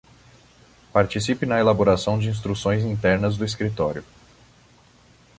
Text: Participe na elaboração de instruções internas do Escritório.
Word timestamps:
Participe 0.91 1.45
na 1.45 1.59
elaboração 1.59 2.17
de 2.17 2.27
instruções 2.27 2.83
internas 2.83 3.37
do 3.37 3.45
Escritório. 3.45 4.03